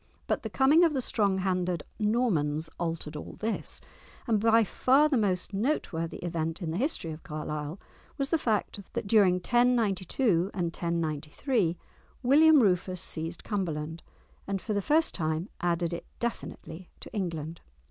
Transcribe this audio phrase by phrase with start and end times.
[0.25, 3.79] But the coming of the strong handed Normans altered all this;
[4.25, 7.79] and by far the most noteworthy event in the history of Carlisle
[8.17, 11.77] was the fact that during 1092 and 1093
[12.23, 14.01] William Rufus seized Cumberland,
[14.47, 17.61] and for the first time added it definitely to England.